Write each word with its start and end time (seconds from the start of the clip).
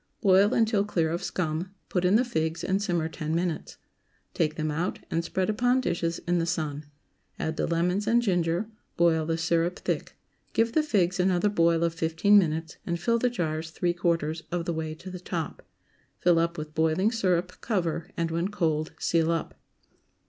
Boil 0.21 0.51
until 0.51 0.83
clear 0.83 1.11
of 1.11 1.21
scum; 1.21 1.75
put 1.87 2.03
in 2.03 2.15
the 2.15 2.25
figs 2.25 2.63
and 2.63 2.81
simmer 2.81 3.07
ten 3.07 3.35
minutes. 3.35 3.77
Take 4.33 4.55
them 4.55 4.71
out 4.71 4.97
and 5.11 5.23
spread 5.23 5.47
upon 5.47 5.79
dishes 5.79 6.17
in 6.27 6.39
the 6.39 6.47
sun. 6.47 6.87
Add 7.37 7.55
the 7.55 7.67
lemons 7.67 8.07
and 8.07 8.19
ginger; 8.19 8.67
boil 8.97 9.27
the 9.27 9.37
syrup 9.37 9.77
thick; 9.77 10.15
give 10.53 10.71
the 10.71 10.81
figs 10.81 11.19
another 11.19 11.49
boil 11.49 11.83
of 11.83 11.93
fifteen 11.93 12.39
minutes, 12.39 12.77
and 12.83 12.99
fill 12.99 13.19
the 13.19 13.29
jars 13.29 13.69
three 13.69 13.93
quarters 13.93 14.41
of 14.51 14.65
the 14.65 14.73
way 14.73 14.95
to 14.95 15.11
the 15.11 15.19
top. 15.19 15.61
Fill 16.17 16.39
up 16.39 16.57
with 16.57 16.73
boiling 16.73 17.11
syrup, 17.11 17.61
cover, 17.61 18.09
and, 18.17 18.31
when 18.31 18.47
cold, 18.49 18.93
seal 18.97 19.29
up. 19.31 19.53